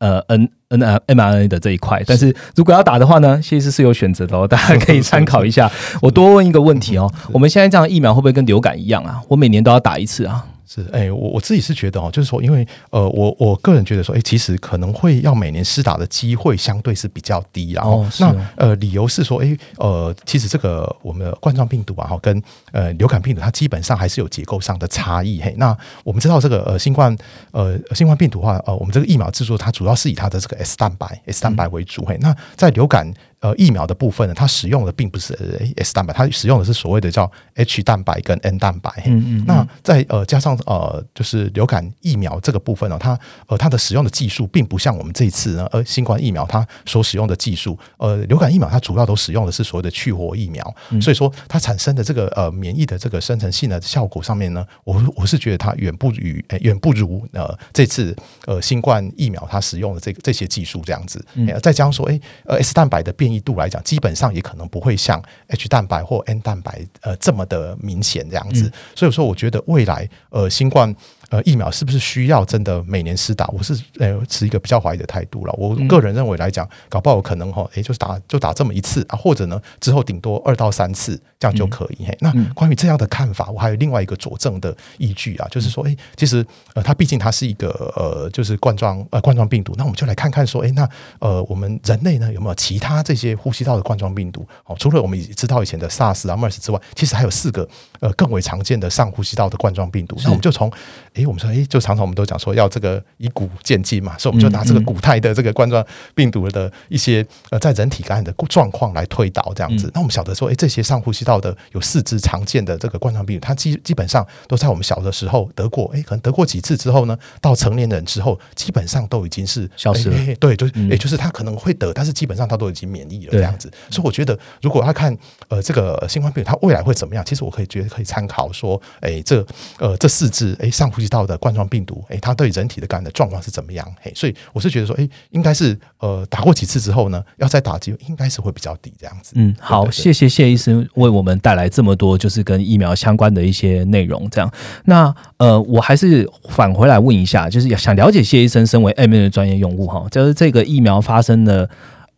[0.00, 5.70] 呃，N N M R A 的这一块，但是如果要打的话呢，其实是有选择的哦， 大家可以参考一下。
[6.02, 9.20] 我多问一个问题哦，我们现在这样疫苗会不会跟流感一样啊？
[9.28, 10.44] 我每年都要打一次啊？
[10.72, 25.40] 是，哎，我我自己是觉得哦，就是说，因为呃，我我个人觉得说，哎，其实可能会要每年施打的机会相对是比较低，然后那呃，理由是说，哎，呃，其实这个我们的冠状病毒啊，哈，跟呃流感病毒它基本上还是有结构上的差异。
[25.42, 27.16] 嘿，那我们知道这个呃新冠
[27.50, 32.04] 呃新冠病毒的话，呃，我们这个疫苗制作它主要是以它的这个 S 蛋白 S 蛋白为主。
[32.04, 35.32] 嘿，那在流感呃，疫苗的部分呢，它使用的并不是
[35.78, 38.90] S 蛋白，它使用的是所谓的叫 H 蛋白跟 N 蛋白。
[39.06, 39.44] 嗯嗯。
[39.46, 56.16] 那在呃加上呃，就是流感疫苗这个部分呢，它呃它的使用的技术并不像我们这一次呢，呃新冠疫苗它所使用的技术，呃流感疫苗它主要都使用的是所谓的去活疫苗，所以说它产生的这个呃免疫的这个生成性的效果上面呢，我我是觉得它远不如
[56.60, 61.24] 远不如呃这次呃新冠疫苗它使用的这个这些技术这样子。
[61.34, 61.48] 嗯。
[61.62, 70.94] 再加上说，哎呃 S 蛋白的变异度来讲，基本上也可能不会像 H 蛋白或 N 蛋白呃这么的明显这样子，所以说我觉得未来呃新冠。
[71.30, 73.46] 呃，疫苗是不是需要真的每年施打？
[73.48, 75.54] 我是呃持一个比较怀疑的态度了。
[75.56, 82.04] 我个人认为来讲，搞不好可能哈，诶，就是打就打这么一次啊，或者呢之后顶多二到三次这样就可以。
[82.04, 90.88] 嘿，那关于这样的看法，我还有另外一个佐证的依据啊，就是说，诶，其实呃，它毕竟它是一个呃，就是冠状呃冠状病毒，那我们就来看看说，诶，那
[91.20, 94.44] 呃，我们人类呢有没有其他这些呼吸道的冠状病毒？
[94.64, 97.68] 哦，除了我们知道以前的 SARS 啊、MERS 之外，其实还有四个
[98.00, 100.16] 呃更为常见的上呼吸道的冠状病毒。
[100.24, 100.68] 那我们就从
[101.14, 109.90] 诶，我们说，诶，就常常我们都讲说要这个以古鉴今嘛，所以我们就拿这个古代的这个冠状病毒的一些呃在人体感染的状况来推导这样子。
[109.94, 120.34] 那我们晓得说，诶，这些上呼吸道的有四支常见的这个冠状病毒，它基基本上都在我们小的时候得过，诶，可能得过几次之后呢，到成年人之后，基本上都已经是消失了。
[120.38, 123.70] 对，就也就是他可能会得，但是基本上他都已经免疫了这样子。
[123.90, 125.16] 所以我觉得，如果他看
[125.48, 129.44] 呃这个新冠病毒它未来会怎么样，其实我可以觉得可以参考说，诶，这
[129.78, 133.86] 呃这四支诶上呼吸到的冠状病毒，诶，它对人体的感染的状况是怎么样？
[134.00, 139.32] 嘿，所以我是觉得说，诶，应该是呃打过几次之后呢，要再打几，应该是会比较低这样子。
[139.34, 144.26] 嗯，好，谢谢谢医生为我们带来这么多就是跟疫苗相关的一些内容。
[144.30, 144.50] 这样，
[144.84, 151.68] 那呃，我还是返回来问一下，就是想了解谢医生身为 M 的专业用户哈，就是这个疫苗发生的。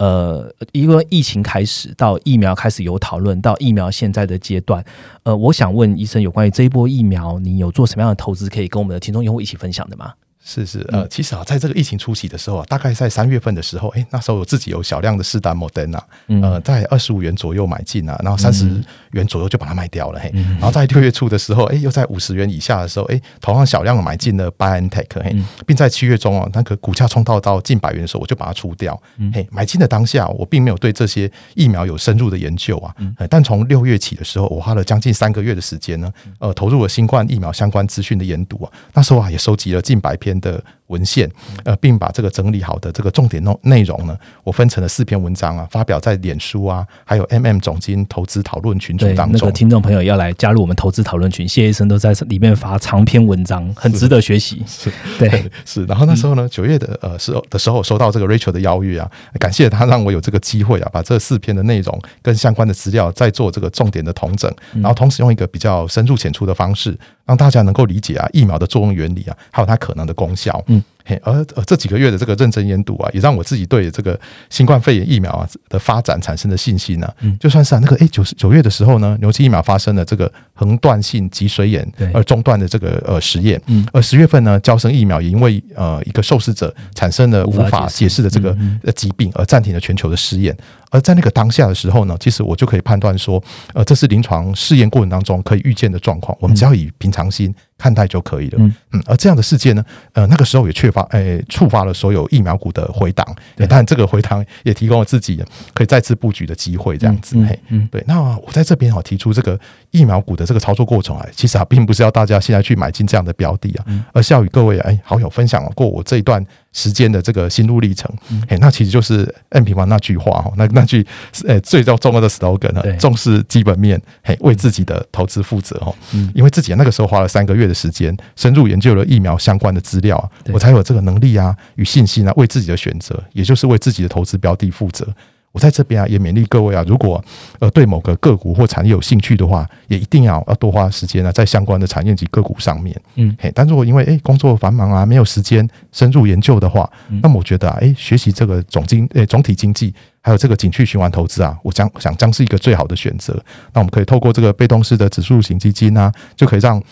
[0.03, 4.85] 呃，一个疫情开始到疫苗开始有讨论，到疫苗现在的阶段，
[5.23, 10.13] 呃，我想问医生有关于这一波疫苗，你有做什么样的投资，可以跟我们的听众用户一起分享的吗？
[10.45, 16.01] 是是呃，其实啊，在这个疫情初期的时候啊，大概在三月份的时候，哎，那时候我自己有小量的试单 Moderna，
[16.43, 18.69] 呃，在二十五元左右买进啊，然后三十
[19.13, 29.01] 元左右就把它卖掉了，嘿，然后在六月初的时候，哎，又在五十元以下的时候，哎，同样小量的买进了 BioNTech，嘿，并在七月中啊，那个股价冲到到近百元的时候，我就把它出掉，
[29.33, 32.93] 嘿，买进的当下，我并没有对这些疫苗有深入的研究啊，
[33.31, 40.65] 但从六月起的时候，我花了将近三个月的时间呢，呃，投入了新冠疫苗相关资讯的研读啊，那时候啊，也收集了近百篇的。
[40.93, 41.29] 文献，
[41.65, 49.41] 呃，并把这个整理好的这个重点内内容呢，我分成了四篇文章啊，发表在脸书啊，还有 M M 总经投资讨论群组当中。
[49.41, 54.63] 那个听众朋友要来加入我们投资讨论群，谢医生都在里面发长篇文章，很值得学习。
[54.67, 55.85] 是，对， 是。
[55.87, 70.63] 然后那时候呢，九月的呃时候的时候，收到这个 Rachel 的邀约啊，感谢他让我有这个机会啊，把这四篇的内容跟相关的资料再做这个重点的统整，然后同时用一个比较深入浅出的方式，让大家能够理解啊疫苗的作用原理啊，还有它可能的功效。
[70.67, 70.82] 嗯。
[71.05, 74.19] 嘿，而呃这几个月的这个认真研读啊，也让我自己对这个
[74.51, 77.13] 新冠肺炎疫苗啊的发展产生了信心呢。
[77.21, 88.57] 嗯，就算是啊，那个哎九九月的时候呢，牛津疫苗发生了这个横断性脊髓炎而中断的这个呃实验，嗯，而十月份呢，交生疫苗也因为呃一个受试者产生了无法解释的这个
[88.95, 90.57] 疾病而暂停了全球的试验。
[90.93, 98.59] 而在那个当下的时候呢，其实我就可以判断说，呃，这是临床试验过程当中可以预见的状况，我们只要以平常心看待就可以了。
[98.91, 99.83] 嗯，而这样的事件呢，
[100.13, 103.27] 呃，那个时候也缺乏，诶，触发了所有疫苗股的回档，
[103.69, 107.43] 但这个回档也提供了自己可以再次布局的机会，这样子。
[107.47, 108.05] 嘿，嗯，对。
[108.07, 109.59] 那我在这边哈提出这个
[109.93, 116.45] 疫苗股的这个操作过程啊，其实啊，并不是要大家现在去买进这样的标的啊，而是要与各位哎好友分享过我这一段。
[116.73, 118.11] 时间的这个心路历程，
[118.49, 121.07] 嘿，那其实就是 N 平方那句话哈，那那句
[121.45, 125.95] 诶最重要的 slogan 呢，重视基本面，嘿，为自己的投资负责哈，
[126.35, 135.07] 因为自己那个时候花了三个月的时间，深入研究了疫苗相关的资料，我才有这个能力啊与信心啊，为自己的选择，也就是为自己的投资标的负责。
[135.53, 137.23] 我在这边啊，也勉励各位啊，如果
[137.61, 142.99] 呃对某个个股或产业有兴趣的话，也一定要要多花时间呢，在相关的产业及个股上面。
[143.17, 146.91] 嗯，嘿，但如果因为诶工作繁忙啊，没有时间深入研究的话，
[147.23, 153.35] 那么我觉得啊，诶学习这个总经诶总体经济，还有这个景区循环投资啊，我将想将是一个最好的选择。
[153.75, 156.83] 那我们可以透过这个被动式的指数型基金啊，就可以让。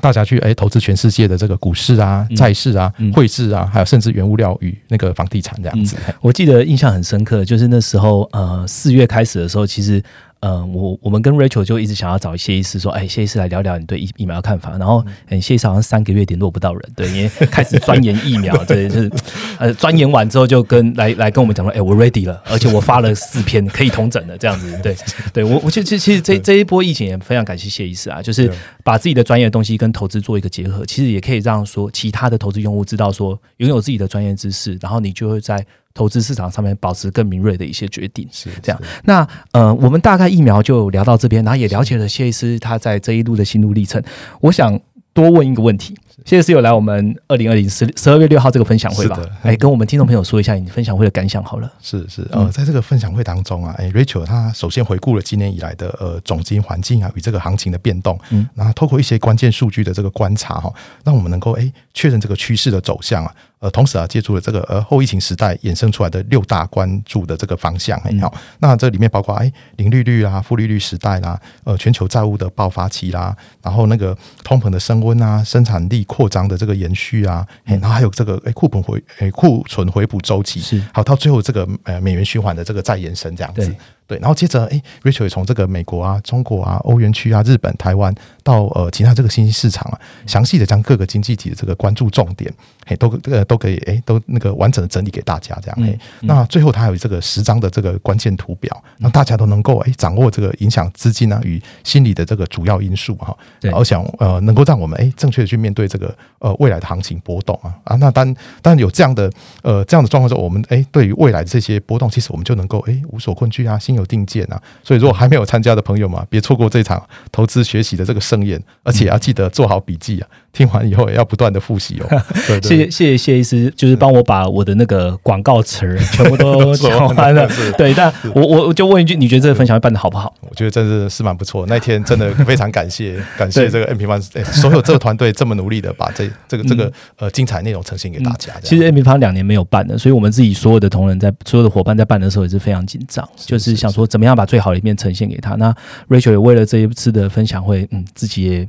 [0.00, 5.96] 大家去哎投资全世界的这个股市啊、债市啊、汇市啊，还有甚至原物料与那个房地产这样子。
[6.20, 10.02] 我记得印象很深刻，就是那时候呃四月开始的时候，其实。
[10.40, 14.70] 嗯，我我们跟 Rachel 就一直想要找谢医师说，哎，谢医师来聊聊你对疫疫苗的看法。
[14.78, 19.10] 然后，嗯，谢医师好像三个月联络不到人，对，因为开始钻研疫苗， 对，就是
[19.58, 24.96] 呃，钻研完之后就跟来来跟我们讲说，哎，我 ready 了，而且我发了四篇可以同整的这样子，对，
[25.34, 28.48] 对我我其实其实这这一波疫情也非常感谢谢医师啊，就是
[28.84, 35.66] 把自己的专业东西跟投资做一个结合，其实也可以让说其他的投资用户知道说，拥有自己的专业知识，然后你就会在。
[35.98, 38.80] 投资市场上面保持更敏锐的一些决定是这样。
[39.02, 44.00] 那呃，我们大概疫苗就聊到这边，然后也了解了谢医师他在这一路的心路历程。
[44.40, 44.78] 我想
[45.12, 49.18] 多问一个问题：谢谢室友来我们二零二零十十二月六号这个分享会吧？
[49.42, 51.72] 哎，跟我们听众朋友说一下你分享会的感想好了。
[51.80, 60.72] 是是呃，在这个分享会当中啊，哎，Rachel 他首先回顾了今年以来的呃总金环境啊与这个行情的变动，嗯，然后透过一些关键数据的这个观察哈，
[61.04, 63.34] 让我们能够哎确认这个趋势的走向啊。
[63.60, 68.32] 呃，同时啊，借助了这个呃后疫情时代衍生出来的六大关注的这个方向，很好。
[68.60, 80.82] 那这里面包括哎零利率啊、负利率时代啦，呃全球债务的爆发期啦，然后那个通膨的升温啊、生产力扩张的这个延续啊，然后还有这个哎库存回哎库存回补周期，是。
[80.92, 83.72] 好到最后这个呃美元循环的这个再延伸这样子。
[84.08, 92.50] 对，然后接着，哎，Rachel 也从这个美国啊、中国啊、欧元区啊、日本、台湾到呃其他这个新兴市场啊，详细的将各个经济体的这个关注重点，
[92.86, 108.24] 嘿，都这个都可以，哎，都那个完整的整理给大家，这样，嘿，那最后他有这个十张的这个关键图表，让大家都能够哎掌握这个影响资金啊与心理的这个主要因素哈，然后想呃能够让我们哎正确的去面对这个呃未来的行情波动啊啊，那当
[108.62, 109.30] 当然有这样的
[109.60, 113.97] 呃这样的状况之后，我们哎对于未来的这些波动，其实我们就能够哎无所困惧啊，心。
[113.98, 120.28] 有定见啊，所以如果还没有参加的朋友嘛，别错过这场投资学习的这个盛宴，而且要记得做好笔记啊。
[120.52, 122.06] 听完以后也要不断的复习哦。
[122.46, 127.48] 对对谢谢谢谢谢医师，就是帮我把我的那个广告词儿全部都讲完了。
[127.76, 130.34] 对，但我我我就问一句，你觉得这个分享会办的好不好？
[130.40, 131.66] 我觉得真的是蛮不错。
[131.68, 138.52] 那天真的非常感谢 感谢这个 MP One 哎所有这个团队这么努力的把这这个这个呃精彩内容呈现给大家。
[138.62, 145.54] 其实 MP One 两年没有办了，所以我们自己所有的同仁在所有的伙伴在办的时候也是非常紧张，就是想说怎么样把最好的一面呈现给他。
[145.56, 145.72] 那
[146.08, 148.68] Rachel 也为了这一次的分享会，嗯，自己也。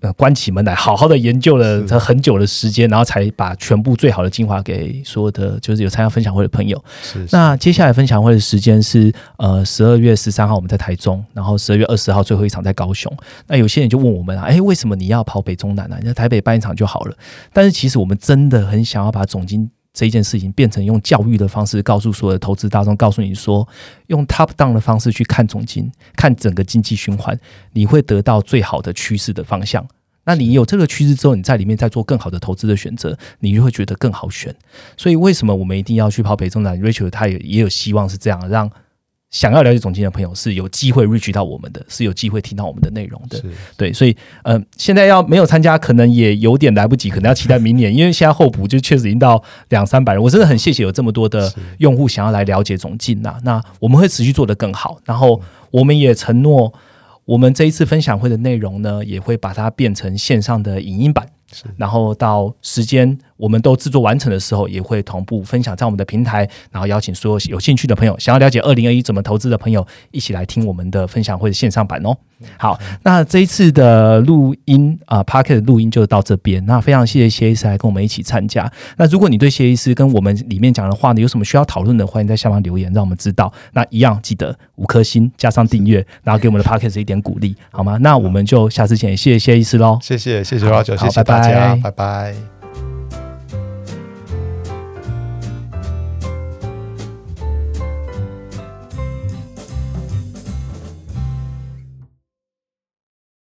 [0.00, 6.82] 呃，关起门来好好的研究了他很久的时间，然后才把全部最好的精华给所有的就是有参加分享会的朋友。
[7.02, 7.26] 是。
[7.30, 13.14] 那接下来分享会的时间是呃十二月十三号我们在台中，然后十二月二十号最后一场在高雄。
[13.46, 15.96] 那有些人就问我们啊，哎，为什么你要跑北中南呢？
[16.00, 17.14] 你在台北办一场就好了。
[17.52, 19.70] 但是其实我们真的很想要把总经。
[19.92, 23.66] 这一件事情变成用教育的方式告诉所有的投资大众，告诉你说，
[24.06, 27.38] 用 top down 的方式去看总金，看整个经济循环，
[27.72, 29.86] 你会得到最好的趋势的方向。
[30.24, 34.54] 那你有这个趋势之后，你在里面再做更好的投资的选择，你就会觉得更好选。
[34.96, 38.70] 所以为什么我们一定要去跑北中南？Rachel 他也也有希望是这样让。
[39.30, 43.40] 想要了解总经的朋友是有机会 reach 到我们的，是有机会听到我们的内容的。
[43.76, 50.20] 对，所以呃，现在要没有参加，可能也有点来不及，可能要期待明年，因为现在候补就确实已经到两三百人。
[50.20, 53.38] 我真的很谢谢有这么多的用户想要来了解总经呐。
[53.44, 56.72] 那我们会持续做得更好，然后我们也承诺，
[57.24, 61.28] 我们这一次分享会的内容呢，也会把它变成线上的影音版，
[61.76, 63.16] 然后到时间。
[63.40, 72.16] 我们都制作完成的时候，也会同步分享在我们的平台，然后邀请所有有兴趣的朋友，想要了解二零二一怎么投资的朋友，一起来听我们的分享会的线上版哦。
[72.56, 76.64] 好，那这一次的录音啊 p a r k e t 录音就到这边。
[76.64, 78.70] 那非常谢谢谢医师来跟我们一起参加。
[78.96, 83.52] 那如果你对谢医师跟我们里面讲的话呢，有什么需要讨论的，欢迎在下方留言，让我们知道。
[83.72, 87.98] 那一样记得五颗星加上订阅，然后给我们的 p a r k e t 一点鼓励，好吗？
[88.00, 89.98] 那我们就下次见，谢谢谢医师喽。
[90.00, 92.59] 谢谢谢谢老九，谢谢大家，拜拜。